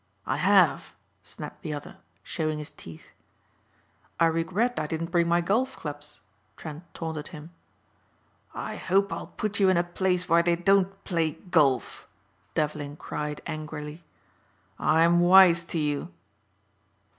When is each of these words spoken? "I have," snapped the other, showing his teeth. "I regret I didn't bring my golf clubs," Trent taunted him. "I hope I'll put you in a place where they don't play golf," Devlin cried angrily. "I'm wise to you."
"I 0.25 0.37
have," 0.37 0.93
snapped 1.21 1.61
the 1.61 1.75
other, 1.75 1.97
showing 2.23 2.57
his 2.57 2.71
teeth. 2.71 3.09
"I 4.19 4.25
regret 4.25 4.79
I 4.79 4.87
didn't 4.87 5.11
bring 5.11 5.27
my 5.27 5.41
golf 5.41 5.77
clubs," 5.77 6.21
Trent 6.57 6.91
taunted 6.95 7.27
him. 7.27 7.51
"I 8.51 8.77
hope 8.77 9.13
I'll 9.13 9.27
put 9.27 9.59
you 9.59 9.69
in 9.69 9.77
a 9.77 9.83
place 9.83 10.27
where 10.27 10.41
they 10.41 10.55
don't 10.55 11.03
play 11.03 11.33
golf," 11.51 12.07
Devlin 12.55 12.95
cried 12.97 13.41
angrily. 13.45 14.03
"I'm 14.79 15.19
wise 15.19 15.65
to 15.65 15.77
you." 15.77 16.11